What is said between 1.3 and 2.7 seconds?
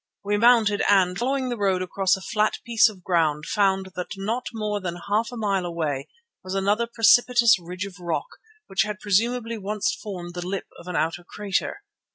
the road across a flat